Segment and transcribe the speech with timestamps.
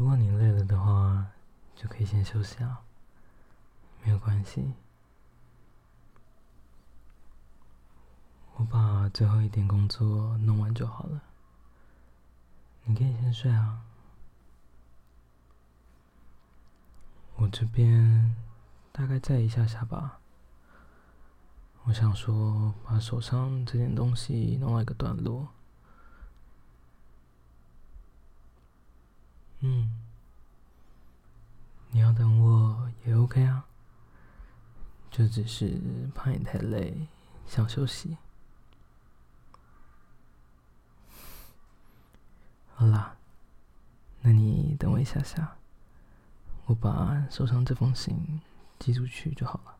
[0.00, 1.26] 如果你累了的话，
[1.76, 2.80] 就可以先休息啊，
[4.02, 4.72] 没有关系。
[8.54, 11.20] 我把最后一点工作弄完就好了，
[12.84, 13.82] 你可以先睡啊。
[17.36, 18.34] 我这边
[18.92, 20.18] 大概再一下下吧。
[21.84, 25.48] 我想说，把手上这件东西弄到一个段落。
[29.62, 29.92] 嗯，
[31.90, 33.66] 你要等我也 OK 啊，
[35.20, 35.78] 就只是
[36.14, 37.06] 怕你太累，
[37.46, 38.16] 想休息。
[42.74, 43.18] 好啦，
[44.22, 45.58] 那你等我一下下，
[46.64, 48.40] 我把手上这封信
[48.78, 49.76] 寄出去就好了。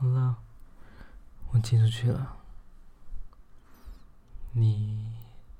[0.00, 0.38] 好了，
[1.58, 2.36] 我寄出去了。
[4.52, 5.12] 你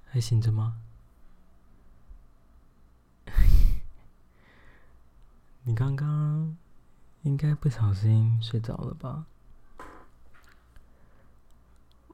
[0.06, 0.80] 还醒着吗？
[5.64, 6.56] 你刚刚
[7.22, 9.26] 应该不小心睡着了吧？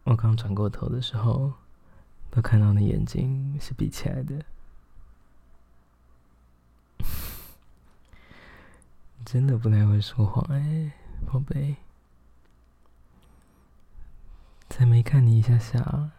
[0.04, 1.52] 我刚转过头的时候，
[2.30, 4.42] 都看到你眼睛是闭起来的。
[9.26, 10.92] 真的不太会说谎哎，
[11.26, 11.76] 宝贝。
[14.76, 16.10] 才没看你一下下，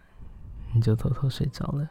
[0.73, 1.89] 你就偷偷睡着了。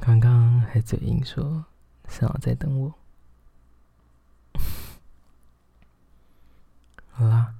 [0.00, 1.66] 刚刚还嘴硬说
[2.08, 2.92] 想要再等我。
[7.12, 7.54] 好啦，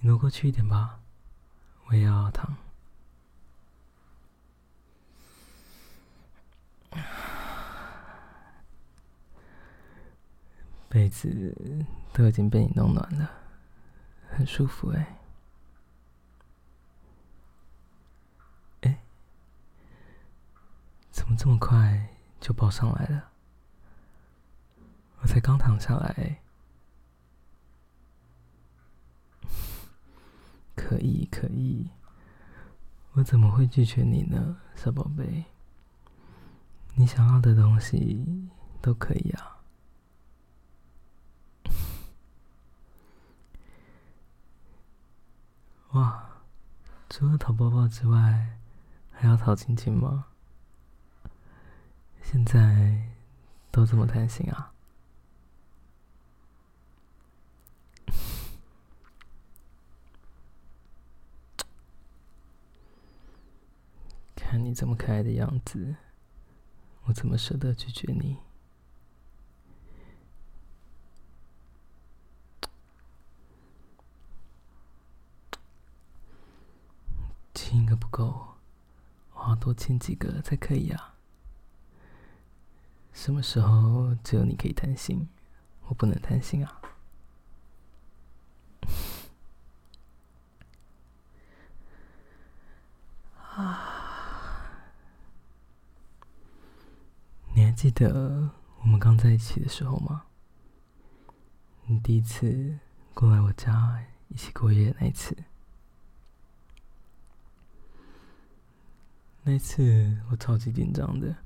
[0.00, 1.00] 你挪过去一点吧，
[1.86, 2.54] 我也要躺。
[10.90, 11.56] 被子
[12.12, 13.30] 都已经被你弄暖了，
[14.28, 15.16] 很舒服哎
[21.28, 22.08] 么这么快
[22.40, 23.28] 就抱上来了？
[25.20, 26.40] 我才刚躺下来，
[30.74, 31.90] 可以可以，
[33.12, 35.44] 我怎么会拒绝你呢，小宝贝？
[36.94, 38.48] 你想要的东西
[38.80, 39.58] 都可以啊！
[45.92, 46.26] 哇，
[47.10, 48.56] 除了讨抱抱之外，
[49.12, 50.28] 还要讨亲亲吗？
[52.34, 53.00] 现在
[53.70, 54.72] 都这么贪心啊？
[64.34, 65.94] 看你这么可爱的样子，
[67.04, 68.38] 我怎么舍得拒绝你？
[77.54, 78.56] 亲一个不够，
[79.34, 81.13] 我要多亲几个才可以啊！
[83.14, 85.26] 什么时候只有你可以贪心，
[85.86, 86.80] 我不能贪心啊？
[93.54, 93.90] 啊！
[97.54, 98.50] 你还记得
[98.80, 100.26] 我们刚在一起的时候吗？
[101.86, 102.78] 你第一次
[103.14, 105.36] 过来我家一起过夜那一次，
[109.44, 111.36] 那次我超级紧张的，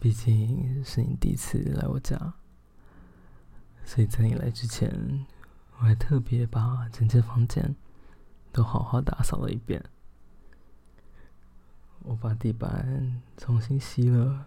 [0.00, 2.34] 毕竟是你第一次来我家，
[3.84, 5.26] 所以在你来之前，
[5.76, 7.74] 我还特别把整间房间
[8.52, 9.84] 都好好打扫了一遍。
[12.04, 14.46] 我把地板重新吸了，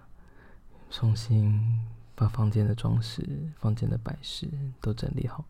[0.89, 4.49] 重新把房间的装饰、房间的摆饰
[4.79, 5.43] 都整理好，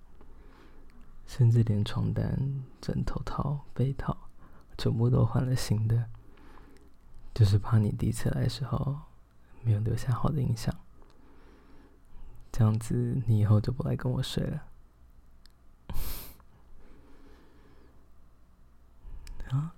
[1.27, 4.17] 甚至连床单、枕头套、被套
[4.79, 6.09] 全部都换了新的，
[7.35, 8.99] 就是怕你第一次来的时候
[9.63, 10.75] 没有留下好的印象，
[12.51, 14.63] 这样子你以后就不来跟我睡了。
[19.51, 19.73] 啊？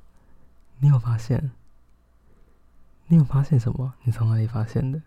[0.79, 1.51] 你有发现？
[3.07, 3.93] 你有发现什么？
[4.03, 5.01] 你从哪里发现的？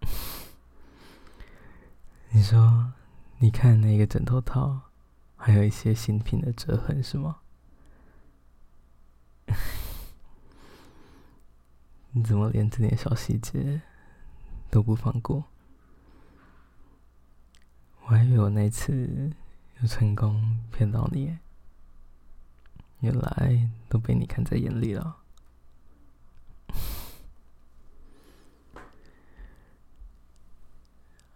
[2.30, 2.92] 你说，
[3.38, 4.80] 你看那个枕头套，
[5.36, 7.38] 还有一些新品的折痕，是吗？
[12.12, 13.82] 你怎么连这点小细节
[14.70, 15.44] 都不放过？
[18.02, 19.30] 我还以为我那次
[19.80, 21.38] 有成功骗到你。
[22.98, 25.16] 原来都被你看在眼里了。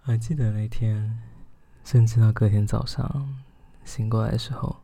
[0.02, 1.18] 还记得那天，
[1.82, 3.42] 甚至到隔天早上
[3.84, 4.82] 醒过来的时候，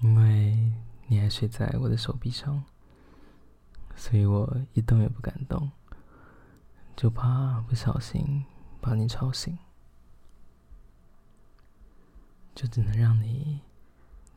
[0.00, 0.72] 因为
[1.08, 2.64] 你还睡在我的手臂上，
[4.02, 5.70] 所以我一动也不敢动，
[6.96, 8.44] 就怕不小心
[8.80, 9.56] 把你吵醒，
[12.52, 13.60] 就只能让你。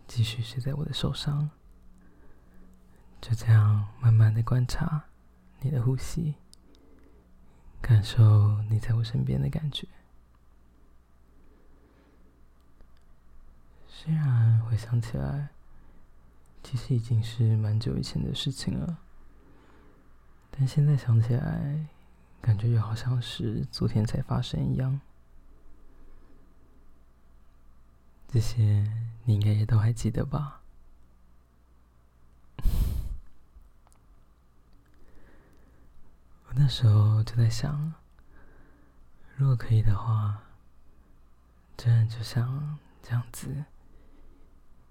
[0.08, 1.50] 继续睡在我的手上，
[3.20, 5.06] 就这样慢慢的观察
[5.62, 6.36] 你的呼吸，
[7.82, 9.88] 感受你在我身边的感觉。
[13.88, 15.50] 虽然回想起来，
[16.62, 19.00] 其实已经是蛮久以前的事情了，
[20.58, 21.86] 但现在想起来，
[22.42, 25.02] 感觉又好像是昨天才发生一样。
[28.30, 28.90] 这些
[29.26, 30.62] 你应该也都还记得吧？
[36.48, 37.94] 我那时候就在想，
[39.36, 40.42] 如果可以的话，
[41.76, 43.66] 真的就像这样子，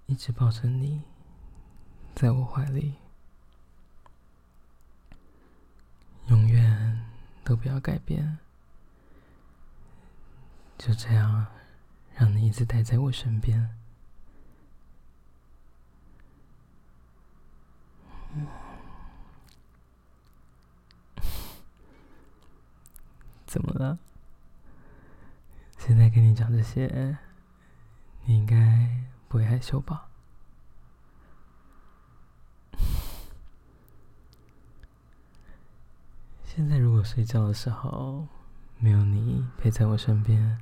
[0.05, 1.01] 一直抱着你，
[2.15, 2.95] 在我怀里，
[7.45, 8.39] 都不要改变，
[10.77, 11.47] 就这样。
[12.17, 13.75] 让你一直待在我身边。
[23.45, 23.99] 怎么了？
[25.77, 27.17] 现在跟你讲这些，
[28.23, 30.07] 你应该不会害羞吧？
[36.45, 38.27] 现 在睡觉的时候
[38.79, 40.59] 没有你陪在我身边。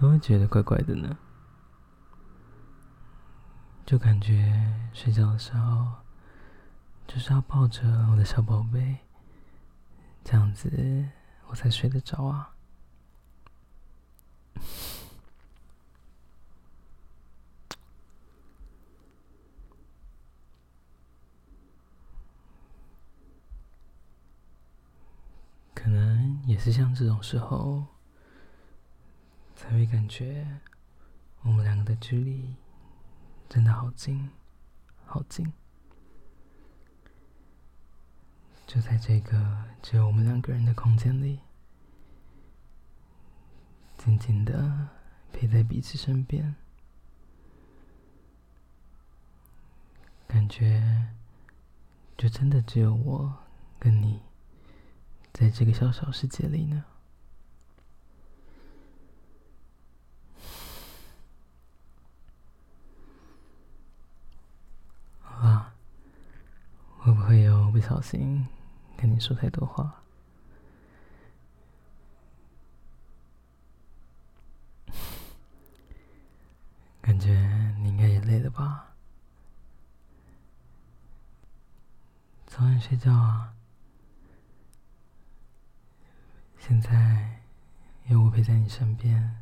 [0.00, 1.18] 都会觉得怪怪的呢，
[3.84, 5.92] 就感觉睡觉的时候
[7.08, 7.82] 就是要抱着
[8.12, 8.98] 我的小宝贝，
[10.22, 10.70] 这样子
[11.48, 12.54] 我才睡得着啊。
[25.74, 27.84] 可能也是像这种时候。
[29.60, 30.60] 才会感觉
[31.42, 32.54] 我们两个的距离
[33.48, 34.30] 真的好近，
[35.04, 35.52] 好近。
[38.68, 41.40] 就在这个只有我们两个人的空间里，
[43.96, 44.88] 静静的
[45.32, 46.54] 陪在彼此身边，
[50.28, 51.08] 感觉
[52.16, 53.36] 就真的只有我
[53.80, 54.22] 跟你
[55.32, 56.84] 在这个小小世界里呢。
[65.22, 65.72] 啊
[66.98, 68.46] 会不会有不小心
[68.96, 70.02] 跟你说太多话？
[77.00, 77.30] 感觉
[77.80, 78.94] 你应该也累了吧？
[82.46, 83.54] 早点睡觉啊！
[86.58, 87.40] 现在
[88.06, 89.36] 有我陪在你身边，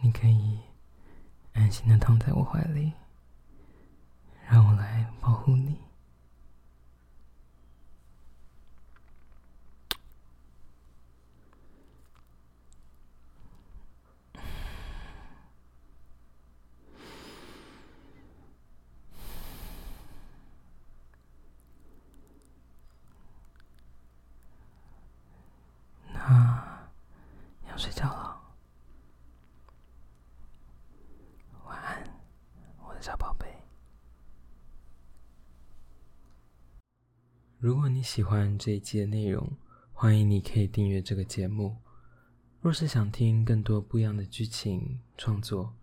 [0.00, 0.58] 你可以
[1.52, 2.92] 安心的躺在我怀里。
[4.48, 5.80] 让我来保护你。
[27.76, 28.40] 要睡觉了，
[31.66, 32.02] 晚安，
[32.82, 33.46] 我的小宝贝。
[37.58, 39.58] 如果你喜欢这一期的内容，
[39.92, 41.76] 欢迎你可以订阅这个节目。
[42.62, 45.76] 若是想听更多不一样的剧情创作，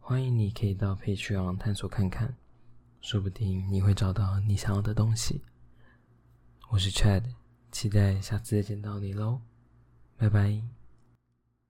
[0.00, 2.36] 欢迎你可以到 Patreon 探索看看，
[3.00, 5.42] 说不定你会找到你想要的东西。
[6.68, 7.24] 我是 Chad，
[7.72, 9.40] 期待下次再见到你喽，
[10.18, 10.77] 拜拜。